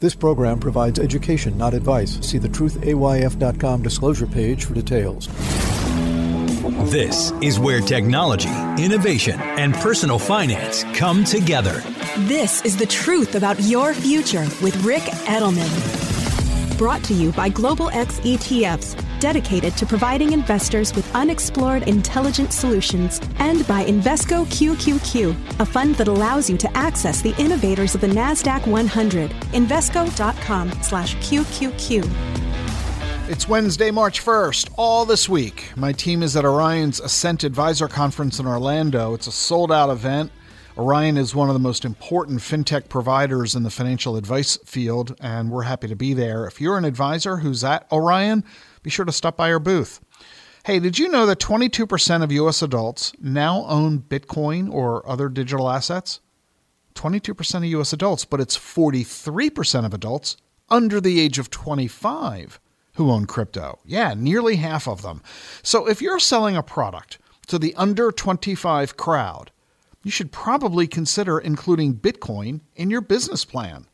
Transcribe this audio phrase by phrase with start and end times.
[0.00, 2.18] This program provides education, not advice.
[2.26, 5.28] See the truthayf.com disclosure page for details.
[6.90, 8.48] This is where technology,
[8.82, 11.82] innovation, and personal finance come together.
[12.20, 16.19] This is the truth about your future with Ric Edelman.
[16.80, 23.20] Brought to you by Global X ETFs, dedicated to providing investors with unexplored intelligent solutions,
[23.38, 28.06] and by Invesco QQQ, a fund that allows you to access the innovators of the
[28.06, 29.30] Nasdaq 100.
[29.52, 32.10] Invesco.com/QQQ.
[33.28, 34.70] It's Wednesday, March 1st.
[34.76, 39.12] All this week, my team is at Orion's Ascent Advisor Conference in Orlando.
[39.12, 40.32] It's a sold out event.
[40.80, 45.50] Orion is one of the most important fintech providers in the financial advice field, and
[45.50, 46.46] we're happy to be there.
[46.46, 48.44] If you're an advisor who's at Orion,
[48.82, 50.00] be sure to stop by our booth.
[50.64, 55.68] Hey, did you know that 22% of US adults now own Bitcoin or other digital
[55.68, 56.20] assets?
[56.94, 60.38] 22% of US adults, but it's 43% of adults
[60.70, 62.58] under the age of 25
[62.94, 63.80] who own crypto.
[63.84, 65.20] Yeah, nearly half of them.
[65.62, 69.50] So if you're selling a product to the under 25 crowd,
[70.02, 73.86] you should probably consider including Bitcoin in your business plan.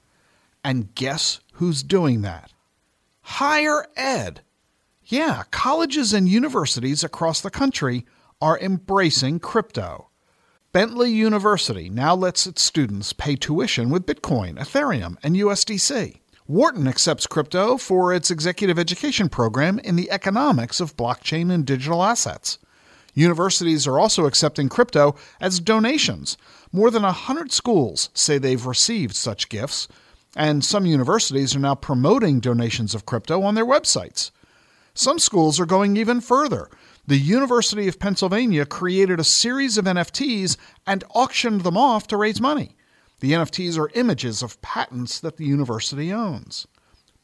[0.63, 2.53] And guess who's doing that?
[3.23, 4.43] Higher ed.
[5.05, 8.05] Yeah, colleges and universities across the country
[8.41, 10.11] are embracing crypto.
[10.73, 16.21] Bentley University now lets its students pay tuition with Bitcoin, Ethereum, and USDC.
[16.47, 22.05] Wharton accepts crypto for its executive education program in the economics of blockchain and digital
[22.05, 22.59] assets.
[23.17, 26.37] Universities are also accepting crypto as donations.
[26.71, 29.89] More than 100 schools say they've received such gifts,
[30.37, 34.31] and some universities are now promoting donations of crypto on their websites.
[34.93, 36.69] Some schools are going even further.
[37.07, 42.41] The University of Pennsylvania created a series of NFTs and auctioned them off to raise
[42.41, 42.77] money.
[43.21, 46.67] The NFTs are images of patents that the university owns.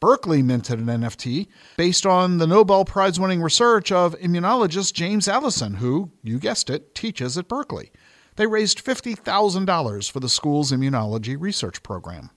[0.02, 5.74] Berkeley minted an NFT based on the Nobel Prize winning research of immunologist James Allison,
[5.74, 7.92] who, you guessed it, teaches at Berkeley.
[8.34, 12.30] They raised $50,000 for the school's immunology research program.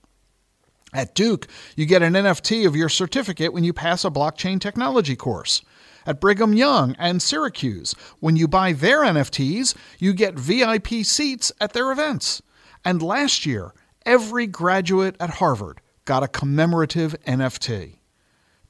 [0.94, 5.16] At Duke, you get an NFT of your certificate when you pass a blockchain technology
[5.16, 5.62] course.
[6.06, 11.72] At Brigham Young and Syracuse, when you buy their NFTs, you get VIP seats at
[11.72, 12.42] their events.
[12.84, 17.98] And last year, every graduate at Harvard got a commemorative NFT.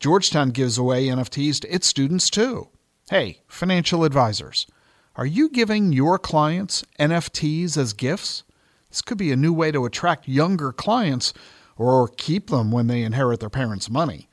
[0.01, 2.69] Georgetown gives away NFTs to its students too.
[3.09, 4.67] Hey, financial advisors,
[5.15, 8.43] are you giving your clients NFTs as gifts?
[8.89, 11.33] This could be a new way to attract younger clients
[11.77, 14.29] or keep them when they inherit their parents' money.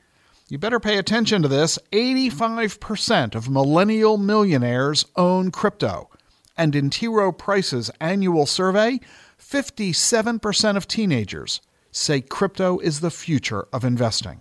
[0.48, 1.78] You better pay attention to this.
[1.92, 6.10] 85% of millennial millionaires own crypto.
[6.56, 7.08] And in T.
[7.08, 9.00] Rowe Price's annual survey,
[9.38, 11.60] 57% of teenagers
[11.94, 14.40] say crypto is the future of investing.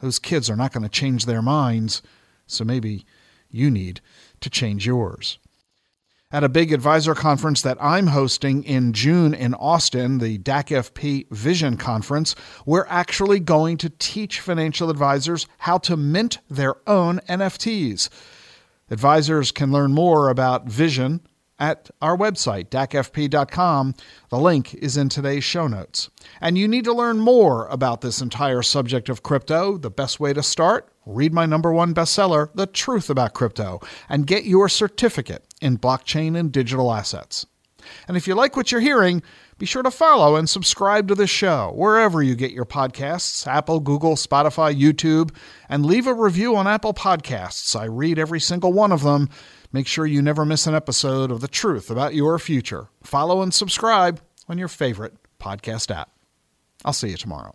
[0.00, 2.02] Those kids are not going to change their minds,
[2.46, 3.06] so maybe
[3.50, 4.00] you need
[4.40, 5.38] to change yours.
[6.30, 11.76] At a big advisor conference that I'm hosting in June in Austin, the DAC-FP Vision
[11.76, 12.34] Conference,
[12.66, 18.10] we're actually going to teach financial advisors how to mint their own NFTs.
[18.90, 21.20] Advisors can learn more about Vision
[21.58, 23.94] at our website, dacfp.com.
[24.30, 26.10] The link is in today's show notes.
[26.40, 29.78] And you need to learn more about this entire subject of crypto.
[29.78, 30.92] The best way to start?
[31.06, 36.36] Read my number one bestseller, The Truth About Crypto, and get your certificate in blockchain
[36.36, 37.46] and digital assets.
[38.08, 39.22] And if you like what you're hearing,
[39.58, 43.80] be sure to follow and subscribe to the show wherever you get your podcasts Apple,
[43.80, 45.34] Google, Spotify, YouTube,
[45.68, 47.78] and leave a review on Apple Podcasts.
[47.78, 49.28] I read every single one of them
[49.76, 52.88] Make sure you never miss an episode of The Truth About Your Future.
[53.02, 56.10] Follow and subscribe on your favorite podcast app.
[56.84, 57.54] I'll see you tomorrow.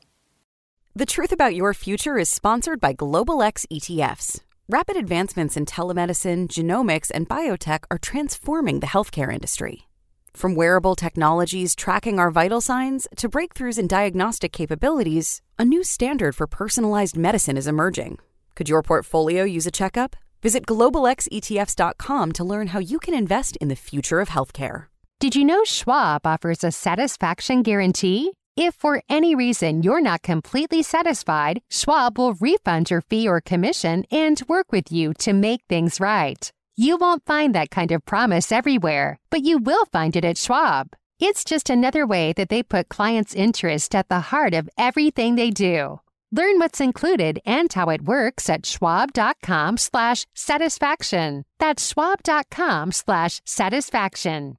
[0.95, 4.41] The Truth About Your Future is sponsored by Global X ETFs.
[4.69, 9.87] Rapid advancements in telemedicine, genomics, and biotech are transforming the healthcare industry.
[10.33, 16.35] From wearable technologies tracking our vital signs to breakthroughs in diagnostic capabilities, a new standard
[16.35, 18.17] for personalized medicine is emerging.
[18.55, 20.15] Could your portfolio use a checkup?
[20.41, 24.85] Visit globalxetfs.com to learn how you can invest in the future of healthcare.
[25.19, 28.31] Did you know Schwab offers a satisfaction guarantee?
[28.57, 34.03] If for any reason you're not completely satisfied, Schwab will refund your fee or commission
[34.11, 36.51] and work with you to make things right.
[36.81, 40.87] You won't find that kind of promise everywhere, but you will find it at Schwab.
[41.19, 45.51] It's just another way that they put clients' interest at the heart of everything they
[45.51, 45.99] do.
[46.31, 51.43] Learn what's included and how it works at schwab.com slash satisfaction.
[51.59, 54.57] That's schwab.com slash satisfaction.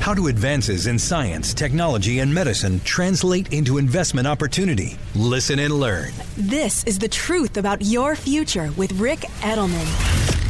[0.00, 4.96] How do advances in science, technology, and medicine translate into investment opportunity?
[5.14, 6.14] Listen and learn.
[6.38, 10.41] This is the truth about your future with Ric Edelman.